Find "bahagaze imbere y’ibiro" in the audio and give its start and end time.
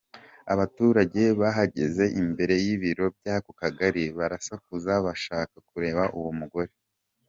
1.39-3.05